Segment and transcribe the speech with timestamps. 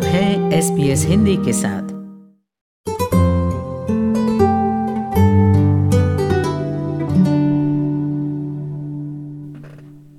[0.00, 1.88] आप हैं S P S Hindi के साथ।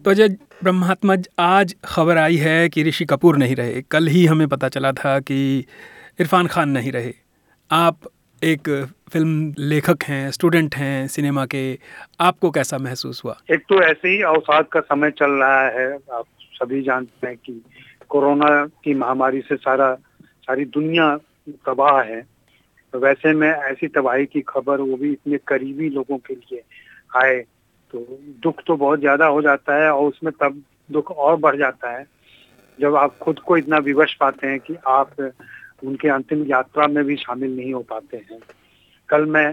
[0.04, 0.28] तो अजय
[0.64, 4.92] ब्रह्मात्मज आज खबर आई है कि ऋषि कपूर नहीं रहे। कल ही हमें पता चला
[4.92, 5.66] था कि
[6.20, 7.14] इरफान खान नहीं रहे।
[7.72, 8.00] आप
[8.44, 8.70] एक
[9.14, 11.80] फ़िल्म लेखक हैं स्टूडेंट हैं सिनेमा के।
[12.20, 13.38] आपको कैसा महसूस हुआ?
[13.52, 17.62] एक तो ऐसे ही अवसाद का समय चल रहा है। आप सभी जानते हैं कि
[18.12, 19.94] कोरोना की महामारी से सारा,
[20.44, 21.16] सारी दुनिया
[21.66, 22.22] तबाह है।
[22.94, 26.62] तो वैसे में ऐसी तबाही की खबर वो भी इतने करीबी लोगों के लिए
[27.18, 27.40] आए
[27.94, 28.06] तो
[28.44, 32.06] दुख तो बहुत ज़्यादा हो जाता है और उसमें तब दुख और बढ़ जाता है।
[32.80, 35.20] जब आप खुद को इतना विवश पाते हैं कि आप
[35.84, 38.40] उनके अंतिम यात्रा में भी शामिल नहीं हो पाते हैं।
[39.10, 39.50] कल मैं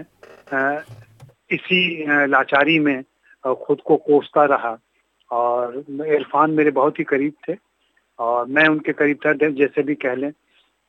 [1.51, 3.03] इसी लाचारी में
[3.43, 4.77] खुद को कोसता रहा
[5.31, 7.53] और इरफान मेरे बहुत ही करीब थे।
[8.19, 10.31] और मैं उनके करीब था जैसे भी कह लें।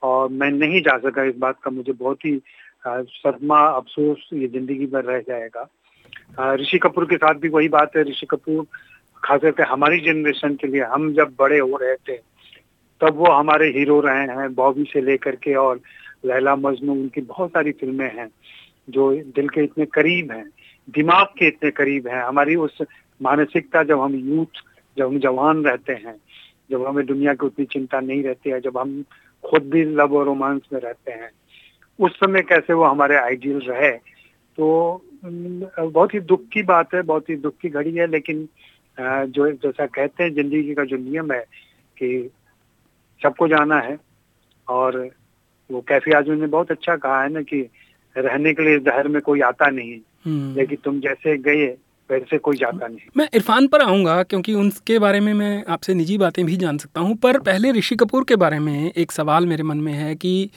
[0.03, 2.41] और मैं नहीं जा सका इस बात का, मुझे बहुत ही
[2.87, 8.03] सदमा अफसोस ये ज़िंदगी भर रह जाएगा। ऋषि कपूर के साथ भी वही बात है,
[8.03, 8.65] ऋषि कपूर
[9.23, 12.17] खास करके हमारी जनरेशन के लिए, हम जब बड़े हो रहे थे,
[13.01, 15.81] तब वो हमारे हीरो रहे हैं, बॉबी से लेकर के और
[16.25, 18.29] लैला मजनू, उनकी बहुत सारी फ़िल्में हैं,
[18.91, 20.49] जो दिल के इतने करीब हैं,
[20.89, 22.79] दिमाग के इतने करीब हैं। हमारी उस
[23.21, 24.63] मानसिकता जब हम यूथ,
[24.97, 26.17] जब हम जवान रहते हैं
[26.71, 29.03] जब हमें दुनिया की उतनी चिंता नहीं रहती है जब हम
[29.45, 31.31] खुद भी लव और रोमांस में रहते हैं
[31.99, 33.91] उस समय कैसे वो हमारे आइडियल रहे
[34.59, 34.69] तो
[35.25, 38.49] बहुत ही दुख की बात है बहुत ही दुख की घड़ी है लेकिन
[39.31, 41.41] जो जैसा कहते हैं ज़िंदगी का जो नियम है
[41.97, 42.31] कि
[43.21, 43.99] सबको जाना है
[44.69, 44.99] और
[45.71, 47.61] वो कैफी आजमी ने बहुत अच्छा कहा है ना कि
[48.17, 51.67] रहने के लिए इस शहर में कोई आता नहीं हम्म। लेकिन तुम जैसे गए
[52.11, 56.19] वैसे कोई जाता नहीं। मैं इरफान पर आऊँगा क्योंकि उनके बारे में मैं आपसे निजी
[56.19, 59.63] बातें भी जान सकता हूँ। पर पहले ऋषि कपूर के बारे में एक सवाल मेरे
[59.65, 60.51] मन में है कि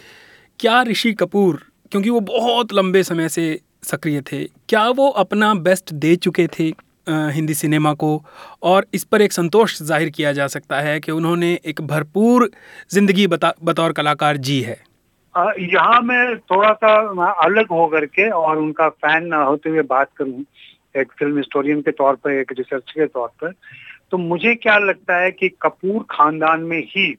[0.60, 5.94] क्या ऋषि कपूर क्योंकि वो बहुत लंबे समय से सक्रिय थे क्या वो अपना बेस्ट
[5.96, 6.72] दे चुके थे
[7.08, 8.24] हिंदी सिनेमा को?
[8.64, 12.50] और इस पर एक संतोष ज़ाहिर किया जा सकता है कि उन्होंने एक भरपूर
[12.92, 14.78] ज़िंदगी बतौर कलाकार जी है।
[15.36, 16.96] यहाँ मैं थोड़ा सा
[17.44, 20.44] अलग हो करके और उनका फ़ैन होते हुए बात करूँ।
[20.96, 23.54] एक फ़िल्म हिस्टोरियन के तौर पर, एक रिसर्च के तौर पर
[24.12, 27.12] तो मुझे क्या लगता है कि कपूर खानदान में ही,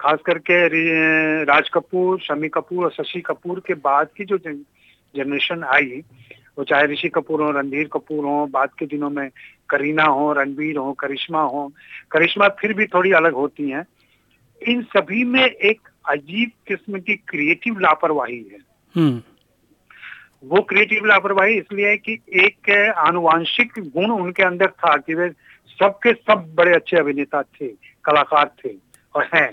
[0.00, 6.02] खास करके राज कपूर, शमी कपूर और शशि कपूर के बाद की जो जनरेशन आई,
[6.58, 9.28] वो चाहे ऋषि कपूर हो, रणधीर कपूर हो, बाद के दिनों में
[9.70, 11.72] करीना हो, रणबीर हो, करिश्मा हो,
[12.10, 13.84] करिश्मा फिर भी थोड़ी अलग होती हैं
[14.62, 18.58] इन सभी में एक अजीब किस्म की क्रिएटिव लापरवाही है
[18.94, 19.22] हम्म।
[20.44, 25.30] वो क्रिएटिव लापरवाही इसलिए है कि एक, आनुवांशिक गुण उनके अंदर था कि वे
[25.78, 27.68] सबके सब बड़े अच्छे अभिनेता थे,
[28.04, 28.70] कलाकार थे
[29.14, 29.50] और हैं।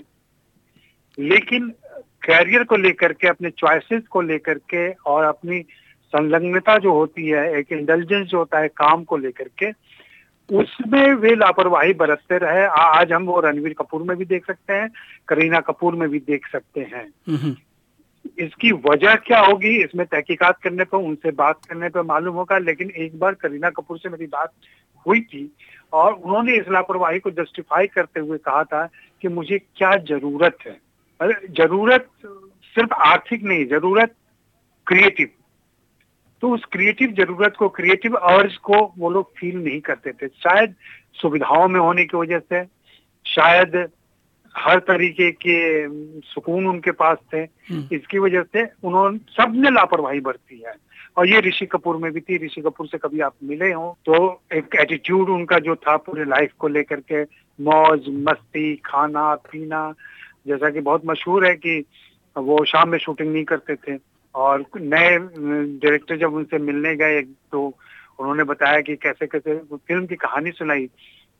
[1.18, 5.60] लेकिन कैरियर को लेकर के, अपने चॉइसेस को लेकर के और अपनी
[6.04, 9.94] संलग्नता जो होती है, एक इंटेलिजेंस जो होता है काम को लेकर के,
[10.56, 14.90] उसमें वे लापरवाही बरतते रहे। आज हम वो रणवीर कपूर में भी देख सकते हैं,
[15.28, 17.10] करीना कपूर में भी देख सकते हैं।
[18.38, 22.90] इसकी वजह क्या होगी, इसमें तहकीकात करने पर उनसे बात करने पर मालूम होगा, लेकिन
[22.90, 24.52] एक बार करीना कपूर से मेरी बात
[25.06, 25.50] हुई थी
[25.92, 28.84] और उन्होंने इस लापरवाही को जस्टिफाई करते हुए कहा था
[29.22, 30.78] कि मुझे क्या ज़रूरत है।
[31.50, 32.08] ज़रूरत
[32.76, 34.14] सिर्फ़ आर्थिक नहीं, ज़रूरत
[34.86, 35.28] क्रिएटिव
[36.42, 40.74] तो उस क्रिएटिव ज़रूरत को क्रिएटिव अर्ज़ को वो लोग फील नहीं करते थे। शायद
[41.14, 42.64] सुविधाओं में होने की वजह से,
[43.26, 43.76] शायद
[44.56, 45.56] हर तरीके के
[46.20, 50.74] सुकून उनके पास थे। हम्म। इसकी वजह से उन्होंने सबने लापरवाही बरती है।
[51.16, 54.42] और ये ऋषि कपूर में भी थी। ऋषि कपूर से कभी आप मिले हो तो
[54.52, 57.22] एक एटीट्यूड उनका जो था पूरे लाइफ को लेकर के
[57.60, 59.94] मौज मस्ती खाना पीना
[60.46, 61.84] जैसा कि बहुत मशहूर है कि
[62.36, 63.98] वो शाम में शूटिंग नहीं करते थे।
[64.34, 65.18] और नए
[65.78, 67.74] डायरेक्टर जब उनसे मिलने गए तो
[68.18, 70.88] उन्होंने बताया कि कैसे कैसे फ़िल्म की कहानी सुनाई।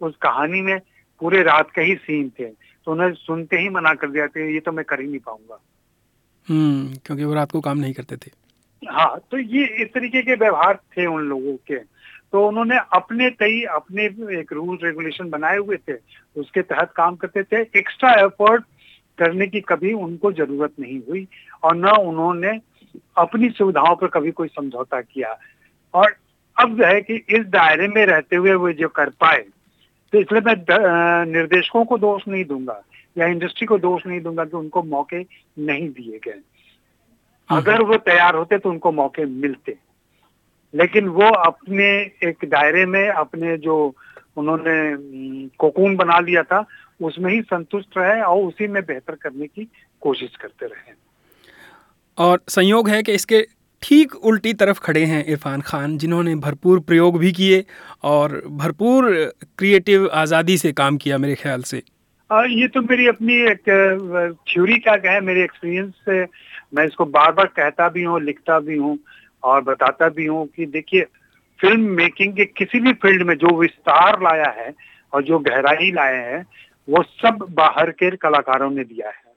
[0.00, 0.80] उस कहानी में
[1.20, 4.72] पूरे रात के ही सीन थे। तो उन्हें सुनते ही मना कर दिया ये तो
[4.72, 5.60] मैं कर ही नहीं पाऊँगा।
[6.48, 8.30] हम्म क्योंकि वो रात को काम नहीं करते थे।
[8.82, 11.78] हाँ तो ये इस तरीके के व्यवहार थे उन लोगों के।
[12.32, 14.04] तो उन्होंने अपने कई अपने
[14.40, 15.94] एक रूल रेगुलेशन बनाए हुए थे।
[16.36, 18.64] उसके तहत काम करते थे। एक्स्ट्रा एफर्ट
[19.18, 21.26] करने की कभी उनको ज़रूरत नहीं हुई
[21.62, 22.58] और न उन्होंने
[23.18, 25.38] अपनी सुविधाओं पर कभी कोई समझौता किया।
[25.94, 26.16] और
[26.56, 29.44] अब है कि इस दायरे में रहते हुए वो जो कर पाए
[30.14, 32.82] तो इसलिए मैं निर्देशकों को दोष नहीं दूँगा
[33.18, 35.20] या इंडस्ट्री को दोष नहीं दूँगा कि उनको मौके
[35.58, 36.38] नहीं दिए गए।
[37.50, 39.76] हम्म। अगर वो तैयार होते तो उनको मौके मिलते।
[40.74, 41.88] लेकिन वो अपने
[42.28, 43.94] एक दायरे में अपने जो
[44.36, 46.64] उन्होंने कोकून बना लिया था
[47.02, 49.68] उसमें ही संतुष्ट रहे और उसी में बेहतर करने की
[50.00, 50.92] कोशिश करते रहे।
[52.18, 53.46] और संयोग है कि इसके
[53.84, 57.64] ठीक उल्टी तरफ़ खड़े हैं इरफान खान जिन्होंने भरपूर प्रयोग भी किए
[58.04, 59.08] और भरपूर
[59.58, 61.82] क्रिएटिव आज़ादी से काम किया मेरे ख्याल से।
[62.30, 66.22] आ, ये तो मेरी अपनी एक थ्योरी क्या कहे मेरे एक्सपीरियंस से।
[66.74, 68.98] मैं इसको बार बार कहता भी हूँ लिखता भी हूँ
[69.42, 71.02] और बताता भी हूँ कि देखिए
[71.60, 74.72] फ़िल्म मेकिंग के किसी भी फ़ील्ड में जो विस्तार लाया है
[75.12, 76.44] और जो गहराई लाए हैं
[76.88, 79.32] वो सब बाहर के कलाकारों ने दिया है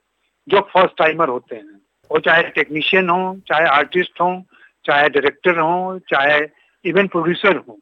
[0.48, 1.80] जो फ़र्स्ट टाइमर होते हैं।
[2.12, 4.44] वो चाहे टेक्नीशियन हो, चाहे आर्टिस्ट हो,
[4.86, 6.42] चाहे डायरेक्टर हो, चाहे
[6.86, 7.80] इवेंट प्रोड्यूसर हो,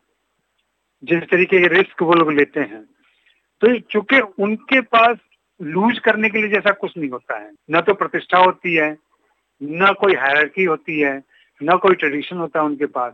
[1.04, 2.86] जिस तरीके के रिस्क वो लोग लेते हैं।
[3.62, 5.18] तो चूँकि उनके पास
[5.62, 8.98] लूज करने के लिए जैसा कुछ नहीं होता है, न तो प्रतिष्ठा होती है,
[9.64, 11.24] न कोई हायरकी होती है,
[11.64, 13.14] न कोई ट्रेडिशन होता है उनके पास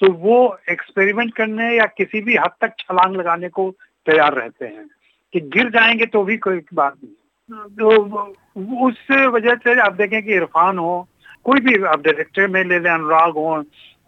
[0.00, 3.70] तो वो एक्सपेरिमेंट करने या किसी भी हद तक छलांग लगाने को
[4.06, 4.90] तैयार रहते हैं।
[5.32, 7.14] कि गिर जाएँगे तो भी कोई बात नहीं।
[7.52, 11.08] उस वजह से आप देखें कि इरफान हो,
[11.44, 13.56] कोई भी आप डायरेक्टर में ले लें, अनुराग हो,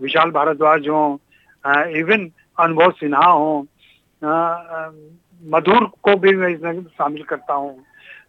[0.01, 1.21] विशाल भारद्वाज हो
[1.65, 3.67] इवन अनुभव सिन्हा हो
[5.43, 7.85] मधुर को भी मैं इसमें शामिल करता हूँ।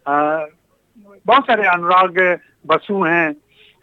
[0.06, 2.18] बहुत सारे अनुराग
[2.66, 3.30] बसु हैं,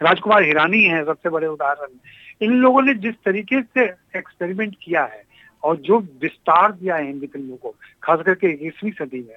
[0.00, 1.98] राजकुमार हिरानी हैं, सबसे बड़े उदाहरण।
[2.40, 3.84] इन लोगों ने जिस तरीके से
[4.18, 5.22] एक्सपेरिमेंट किया है,
[5.62, 9.36] और जो विस्तार दिया है हिंदी फ़िल्मों को खास करके इक्कीसवीं सदी में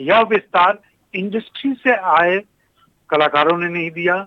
[0.00, 0.78] यह विस्तार
[1.14, 2.38] इंडस्ट्री से आए
[3.10, 4.26] कलाकारों ने नहीं दिया,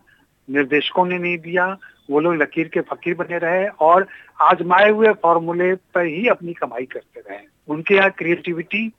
[0.50, 1.66] निर्देशकों ने नहीं दिया,
[2.10, 4.08] वो लोग लकीर के फकीर बने रहे और
[4.42, 8.92] आजमाए हुए फॉर्मूले पर ही अपनी कमाई करते रहे। उनके यहाँ क्रिएटिविटी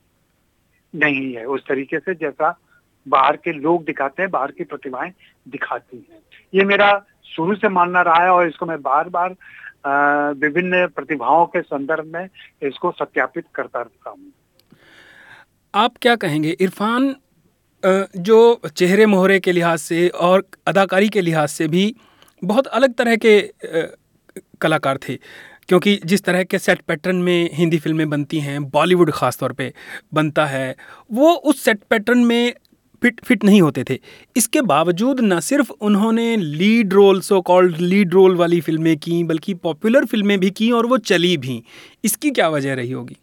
[0.95, 2.59] नहीं है उस तरीके से, जैसा
[3.07, 5.13] बाहर के लोग दिखाते हैं, बाहर की प्रतिभाएँ
[5.49, 6.21] दिखाती हैं।
[6.55, 9.35] ये मेरा शुरू से मानना रहा है और इसको मैं बार बार
[10.37, 12.29] विभिन्न प्रतिभाओं के संदर्भ में
[12.63, 14.33] इसको सत्यापित करता रहता हूँ।
[15.75, 16.51] आप क्या कहेंगे?
[16.61, 17.15] इरफान
[17.83, 21.95] जो चेहरे मोहरे के लिहाज से और अदाकारी के लिहाज से भी
[22.43, 23.41] बहुत अलग तरह के
[24.61, 25.17] कलाकार थे।
[25.69, 29.73] क्योंकि जिस तरह के सेट पैटर्न में हिंदी फ़िल्में बनती हैं बॉलीवुड ख़ास तौर पे
[30.15, 30.75] बनता है,
[31.11, 32.55] वो उस सेट पैटर्न में
[33.03, 33.99] फिट फिट नहीं होते थे।
[34.37, 39.55] इसके बावजूद न सिर्फ़ उन्होंने lead role so called lead role वाली फ़िल्में की, बल्कि
[39.57, 41.63] पॉपुलर फ़िल्में भी की और वो चली भी।
[42.05, 43.17] इसकी क्या वजह रही होगी?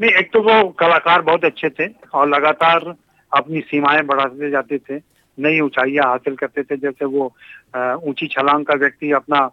[0.00, 2.94] नहीं, एक तो वो कलाकार बहुत अच्छे थे और लगातार
[3.36, 4.96] अपनी सीमाएँ बढ़ाते जाते थे,
[5.38, 7.34] नई ऊंचाइयाँ हासिल करते थे, जैसे वो
[7.76, 9.50] ऊँची छलांग का व्यक्ति अपना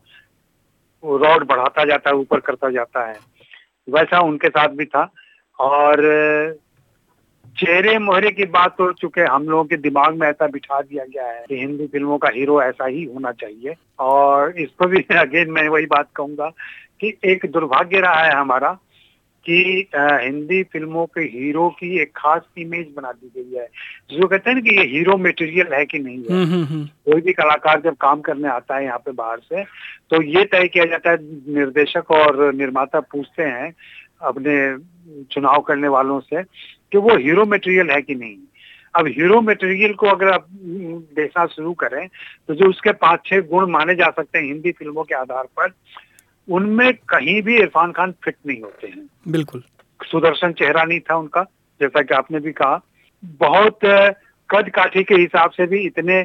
[1.06, 3.20] रॉड बढ़ाता जाता है, ऊपर करता जाता है।
[3.90, 5.12] वैसा उनके साथ भी था।
[5.60, 5.96] और,
[7.60, 11.28] चेहरे मोहरे की बात तो चुके हम लोगों के दिमाग में ऐसा बिठा दिया गया
[11.28, 15.52] है कि हिंदी फ़िल्मों का हीरो ऐसा ही होना चाहिए। और इस पर भी अगेन
[15.52, 16.50] मैं वही बात कहूँगा
[17.02, 18.78] कि एक दुर्भाग्य रहा है हमारा
[19.50, 23.68] कि हिंदी फ़िल्मों के हीरो की एक खास इमेज बना दी गई है।
[24.12, 27.22] जो कहते हैं कि ये हीरो मटेरियल है कि नहीं है। हम्म, हम्म, हम्म। कोई
[27.22, 29.64] भी कलाकार जब काम करने आता है यहाँ पे बाहर से
[30.10, 31.18] तो ये तय किया जाता है
[31.56, 33.74] निर्देशक और निर्माता पूछते हैं
[34.22, 34.78] अपने
[35.24, 36.44] चुनाव करने वालों से
[36.92, 38.36] कि वो हीरो मटेरियल है कि नहीं।
[38.96, 40.48] अब हीरो मटेरियल को अगर आप
[41.16, 42.08] देखना शुरू करें
[42.48, 45.72] तो जो उसके पाँच छह गुण माने जा सकते हैं हिंदी फ़िल्मों के आधार पर
[46.50, 49.64] उनमें कहीं भी इरफान खान फिट नहीं होते हैं। बिल्कुल।
[50.06, 51.44] सुदर्शन चेहरा नहीं था उनका
[51.82, 52.82] जैसा कि आपने भी कहा।
[53.24, 53.80] बहुत
[54.50, 56.22] कद काठी के हिसाब से भी इतने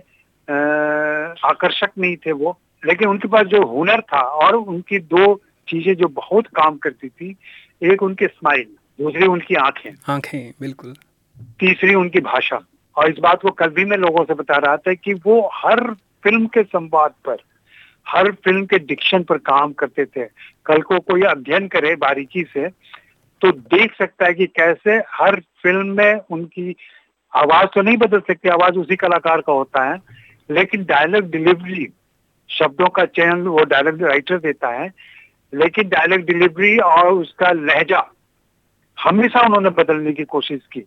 [1.48, 5.34] आकर्षक नहीं थे वो। लेकिन उनके पास जो हुनर था और उनकी दो
[5.68, 7.36] चीज़ें जो बहुत काम करती थी
[7.82, 8.66] एक उनकी स्माइल
[9.00, 10.94] दूसरी उनकी आँखें। आँखें बिल्कुल।
[11.60, 12.60] तीसरी उनकी भाषा।
[12.96, 15.80] और इस बात को कल भी मैं लोगों से बता रहा था कि वो हर
[15.94, 17.36] फ़िल्म के संवाद पर
[18.08, 20.24] हर फ़िल्म के डिक्शन पर काम करते थे।
[20.66, 22.68] कल को कोई अध्ययन करे बारीकी से
[23.40, 26.76] तो देख सकता है कि कैसे हर फ़िल्म में उनकी
[27.36, 30.00] आवाज़ तो नहीं बदल सकती, आवाज़ उसी कलाकार का होता है।
[30.50, 31.88] लेकिन डायलॉग डिलीवरी
[32.50, 34.92] शब्दों का चयन वो डायलॉग राइटर देता है।
[35.54, 38.12] लेकिन डायलॉग डिलीवरी और उसका लहजा
[39.00, 40.84] हमेशा उन्होंने बदलने की कोशिश की।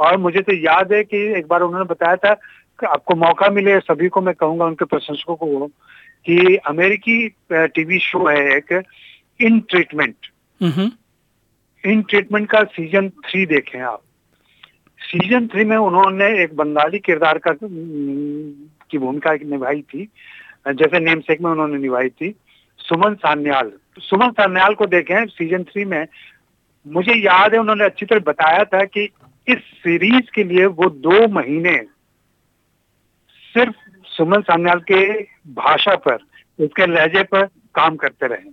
[0.00, 2.34] और मुझे तो याद है कि एक बार उन्होंने बताया था
[2.80, 5.70] कि आपको मौका मिले, सभी को मैं कहूँगा, उनके प्रशंसकों को
[6.26, 8.82] कि अमेरिकी टीवी शो है एक
[9.40, 10.16] इन ट्रीटमेंट।
[11.86, 14.02] इन ट्रीटमेंट का सीज़न थ्री देखें आप।
[15.00, 20.08] सीज़न थ्री में उन्होंने एक बंगाली किरदार का की भूमिका निभाई थी।
[20.68, 22.34] जैसे नेम सेक में उन्होंने निभाई थी।
[22.78, 26.06] सुमन सान्याल। सुमन सान्याल को देखें सीज़न थ्री में।
[26.86, 29.08] मुझे याद है उन्होंने अच्छी तरह बताया था कि
[29.48, 31.76] इस सीरीज़ के लिए वो दो महीने
[33.54, 33.87] सिर्फ़
[34.18, 35.22] सुमन सान्याल के
[35.54, 36.14] भाषा पर
[36.60, 38.48] उसके लहजे पर काम करते रहे।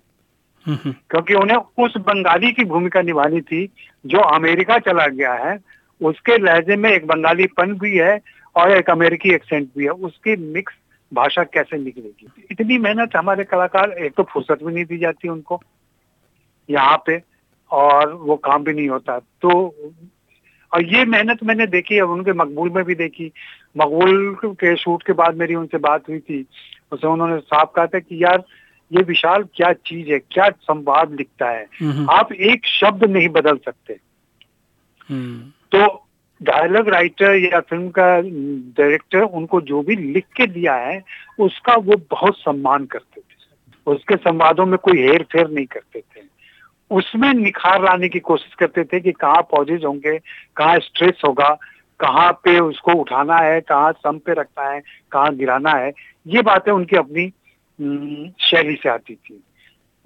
[0.66, 3.70] हम्म, हम्म। क्योंकि उन्हें उस बंगाली की भूमिका निभानी थी
[4.06, 5.60] जो अमेरिका चला गया है
[6.02, 8.20] उसके लहजे में एक बंगालीपन भी है
[8.56, 10.74] और एक अमेरिकी एक्सेंट भी है। उसकी मिक्स
[11.14, 12.48] भाषा कैसे निकलेगी?
[12.52, 15.62] इतनी मेहनत हमारे कलाकार एक तो फुर्सत भी नहीं दी जाती उनको
[16.70, 17.22] यहाँ पे
[17.72, 19.76] और वो काम भी नहीं होता। तो
[20.76, 23.32] और ये मेहनत मैंने देखी है उनके मकबूल में भी देखी।
[23.78, 26.46] मकबूल के शूट के बाद मेरी उनसे बात हुई थी।
[26.92, 28.44] उसमें उन्होंने साफ़ कहा था कि यार
[28.94, 31.64] ये विशाल क्या चीज़ है क्या संवाद लिखता है।
[32.10, 33.98] आप एक शब्द नहीं बदल सकते।
[35.10, 36.06] हम्म, तो
[36.44, 38.22] डायलॉग राइटर या फ़िल्म का
[38.82, 41.04] डायरेक्टर उनको जो भी लिख के दिया है
[41.40, 43.36] उसका वो बहुत सम्मान करते थे।
[43.92, 46.15] उसके संवादों में कोई हेर फेर नहीं करते थे।
[46.92, 50.20] उसमें निखार लाने की कोशिश करते थे कि कहाँ पॉजेज होंगे,
[50.56, 51.50] कहाँ स्ट्रेस होगा,
[52.00, 55.94] कहाँ पे उसको उठाना है, कहाँ सम पे रखना है, कहाँ गिराना है,
[56.28, 57.28] ये बातें उनकी अपनी
[58.40, 59.44] शैली से आती थी।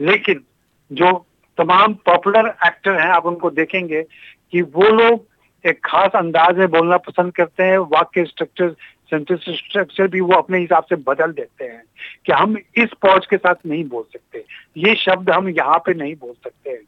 [0.02, 0.44] लेकिन
[0.92, 1.26] जो
[1.58, 4.04] तमाम पॉपुलर एक्टर हैं, आप उनको देखेंगे
[4.52, 5.28] कि वो लोग
[5.66, 8.76] एक खास अंदाज में बोलना पसंद करते हैं, वाक्य स्ट्रक्चर
[9.12, 11.84] सेंटेंस स्ट्रक्चर भी वो अपने हिसाब से बदल देते हैं
[12.26, 14.44] कि हम इस पॉज के साथ नहीं बोल सकते।
[14.78, 16.80] ये शब्द हम यहाँ पे नहीं बोल सकते। हैं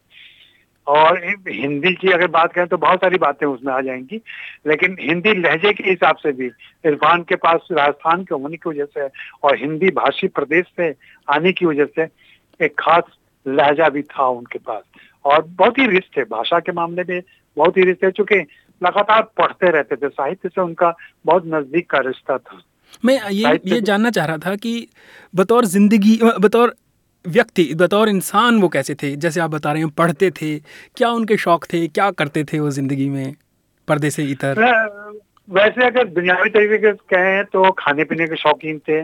[0.87, 4.21] और हिंदी की अगर बात करें तो बहुत सारी बातें उसमें आ जाएँगी,
[4.67, 6.45] लेकिन हिंदी लहजे के हिसाब से भी
[6.85, 9.07] इरफान के पास, राजस्थान के होने की वजह से
[9.43, 10.95] और हिंदी भाषी प्रदेश से
[11.29, 12.07] आने की वजह से
[12.65, 13.03] एक खास
[13.47, 14.83] लहजा भी था उनके पास।
[15.25, 17.21] और बहुत ही रिश्ते थे, भाषा के मामले में
[17.57, 18.45] बहुत ही रिश्ते चूँकि
[18.81, 20.93] लगातार पढ़ते रहते थे। साहित्य से उनका
[21.25, 22.61] बहुत नज़दीक का रिश्ता था।
[23.05, 24.87] मैं ये ये जानना चाह रहा था कि
[25.33, 26.73] बतौर ज़िंदगी बतौर
[27.25, 29.15] व्यक्ति बतौर इंसान वो कैसे थे?
[29.15, 30.57] जैसे आप बता रहे हैं पढ़ते थे।
[30.97, 31.87] क्या उनके शौक थे?
[31.89, 33.35] क्या करते थे वो ज़िंदगी में?
[33.87, 34.59] पर्दे से इतर।
[35.49, 39.01] वैसे अगर दुनियावी तरीके से कहें तो खाने पीने के शौकीन थे।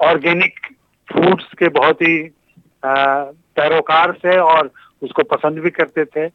[0.00, 0.60] ऑर्गेनिक
[1.08, 2.16] फूड्स के बहुत ही
[2.84, 4.70] पैरोकार थे और
[5.02, 6.26] उसको पसंद भी करते थे।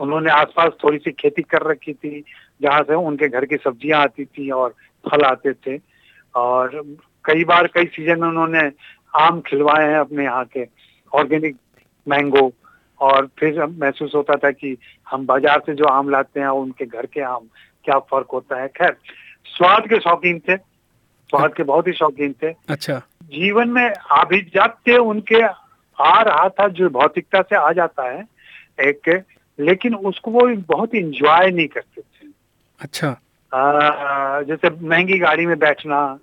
[0.00, 2.20] उन्होंने आसपास थोड़ी सी खेती कर रखी थी
[2.62, 4.74] जहाँ से उनके घर की सब्ज़ियाँ आती थी और
[5.04, 5.78] फल आते थे।
[6.34, 6.82] और
[7.24, 8.70] कई बार कई सीज़न में उन्होंने
[9.14, 10.66] आम खिलवाए हैं अपने यहाँ के
[11.12, 11.56] ऑर्गेनिक
[12.06, 12.50] मैंगो।
[13.00, 14.76] और फिर महसूस होता था कि
[15.06, 17.48] हम बाज़ार से जो आम लाते हैं उनके घर के आम
[17.84, 18.68] क्या फ़र्क होता है?
[18.68, 18.96] खैर
[19.46, 25.42] स्वाद के शौकीन थे। स्वाद के बहुत ही शौकीन थे। अच्छा। जीवन में अभिजात्य उनके
[25.42, 28.24] आ रहा था जो भौतिकता से आ जाता है
[28.80, 29.08] एक
[29.60, 32.28] लेकिन उसको वो बहुत इंजॉय नहीं करते थे।
[32.80, 33.08] अच्छा।
[33.54, 36.18] आ, जैसे महँगी गाड़ी में बैठना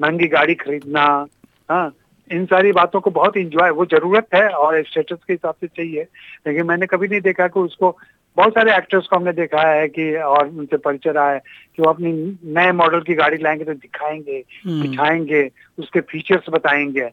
[0.00, 1.26] महँगी गाड़ी खरीदना
[1.70, 1.94] हाँ
[2.32, 6.02] इन सारी बातों को बहुत इंजॉय वो ज़रूरत है और स्टेटस के हिसाब से चाहिए।
[6.46, 7.98] लेकिन मैंने कभी नहीं देखा कि उसको
[8.36, 11.38] बहुत सारे एक्टर्स को हमने देखा है कि और उनसे परिचय रहा है
[11.76, 17.10] कि वो अपनी नए मॉडल की गाड़ी लाएँगे तो दिखाएँगे हम्म। दिखाएँगे उसके फीचर्स बताएँगे।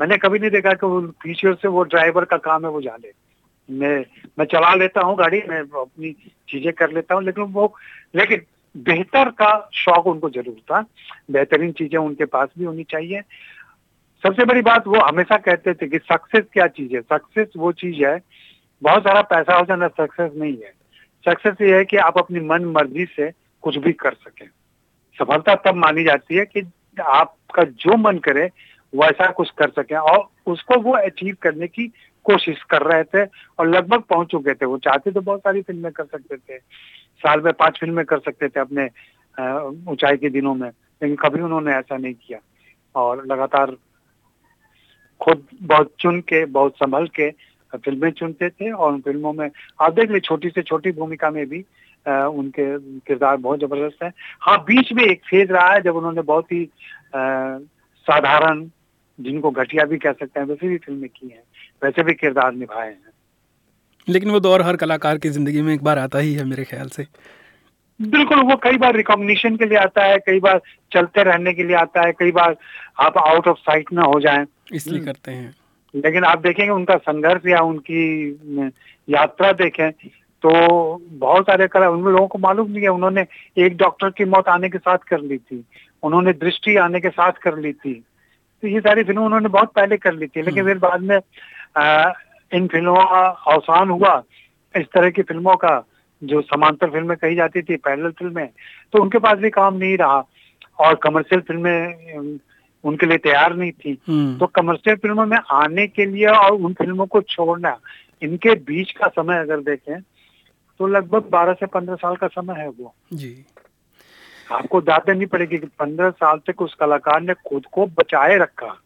[0.00, 3.10] मैंने कभी नहीं देखा कि वो फीचर से वो ड्राइवर का काम है वो जाने।
[3.72, 4.04] मैं
[4.38, 6.12] मैं चला लेता हूँ गाड़ी, मैं अपनी
[6.48, 7.76] चीज़ें कर लेता हूँ, लेकिन वो,
[8.16, 8.42] लेकिन
[8.76, 10.86] बेहतर का शौक उनको ज़रूर था।
[11.30, 13.20] बेहतरीन चीज़ें उनके पास भी होनी चाहिए।
[14.24, 17.00] सबसे बड़ी बात वो हमेशा कहते थे कि सक्सेस क्या चीज़ है?
[17.00, 18.22] सक्सेस वो चीज़ है,
[18.82, 20.72] बहुत सारा पैसा हो जाना सक्सेस नहीं है।
[21.24, 23.30] सक्सेस ये है कि आप अपनी मन मर्ज़ी से
[23.62, 24.46] कुछ भी कर सकें।
[25.18, 28.50] सफलता तब मानी जाती है कि आपका जो मन करे
[28.94, 31.92] वैसा कुछ कर सके और उसको वो अचीव करने की
[32.26, 33.24] कोशिश कर रहे थे
[33.58, 36.58] और लगभग पहुँच चुके थे। वो चाहते तो बहुत सारी फ़िल्में कर सकते थे।
[37.24, 38.88] साल में पाँच फ़िल्में कर सकते थे अपने
[39.92, 42.38] ऊंचाई के दिनों में लेकिन कभी उन्होंने ऐसा नहीं किया।
[42.94, 43.76] और लगातार
[45.20, 47.30] खुद बहुत चुन के बहुत संभल के
[47.72, 49.48] फ़िल्में चुनते थे और उन फ़िल्मों में
[49.80, 51.64] आप देख ली छोटी से छोटी भूमिका में भी
[52.06, 52.64] आ, उनके
[53.00, 56.64] किरदार बहुत ज़बरदस्त है। हाँ बीच में एक फ़ेज़ रहा है जब उन्होंने बहुत ही
[58.06, 58.64] साधारण
[59.20, 61.42] जिनको घटिया भी कह सकते हैं वैसे भी फ़िल्में की हैं।
[61.84, 63.10] वैसे भी किरदार निभाए हैं।
[64.08, 66.88] लेकिन वो दौर हर कलाकार की ज़िंदगी में एक बार आता ही है मेरे ख्याल
[66.88, 67.06] से।
[68.02, 70.60] बिल्कुल वो कई बार रिकॉग्निशन के लिए आता है कई बार
[70.92, 72.56] चलते रहने के लिए आता है कई बार
[73.00, 75.54] आप आउट ऑफ़ साइट ना हो जाएँ। इसलिए हम्म। करते हैं।
[75.94, 78.30] लेकिन आप देखेंगे उनका संघर्ष या उनकी
[79.08, 79.90] यात्रा देखें
[80.42, 80.50] तो
[81.10, 83.26] बहुत सारे कला उन लोगों को मालूम नहीं है उन्होंने
[83.58, 85.64] एक डॉक्टर की मौत आने के साथ कर ली थी।
[86.02, 88.04] उन्होंने दृष्टि आने के साथ कर ली थी।
[88.62, 91.16] तो ये सारी फ़िल्में उन्होंने बहुत पहले कर ली थी लेकिन हम्म। फिर बाद में
[91.76, 92.12] आ,
[92.52, 94.22] इन फ़िल्मों का अवसान हुआ
[94.74, 95.82] इस तरह की फ़िल्मों का
[96.22, 98.48] जो समांतर फ़िल्में कही जाती थी पैरल फ़िल्में
[98.92, 100.24] तो उनके पास भी काम नहीं रहा
[100.78, 102.38] और कमर्शियल फ़िल्में
[102.84, 106.72] उनके लिए तैयार नहीं थी हम्म। तो कमर्शियल फ़िल्मों में आने के लिए और उन
[106.72, 107.76] फ़िल्मों को छोड़ना
[108.22, 110.00] इनके बीच का समय अगर देखें
[110.80, 113.34] तो लगभग बारह से पंद्रह साल का समय है वो जी
[114.52, 118.80] आपको दाद देनी पड़ेगी कि पंद्रह साल तक उस कलाकार ने खुद को बचाए रखा।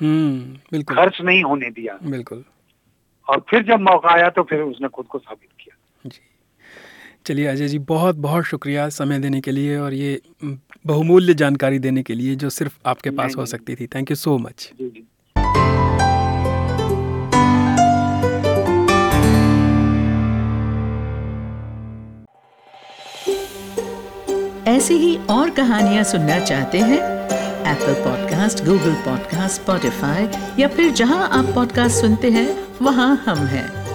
[0.00, 0.40] हम्म
[0.72, 2.44] बिल्कुल। खर्च नहीं होने दिया। बिल्कुल।
[3.28, 6.20] और फिर जब मौका आया तो फिर उसने खुद को साबित किया। जी।
[7.26, 10.20] चलिए अजय जी बहुत बहुत शुक्रिया समय देने के लिए और ये
[10.86, 14.38] बहुमूल्य जानकारी देने के लिए जो सिर्फ़ आपके पास हो सकती थी। थैंक यू सो
[14.38, 15.06] मच जी जी।
[24.68, 26.98] ऐसी ही और कहानियाँ सुनना चाहते हैं?
[27.72, 32.48] Apple podcast Google podcast Spotify या फिर जहाँ आप पॉडकास्ट सुनते हैं,
[32.82, 33.87] वहाँ हम हैं।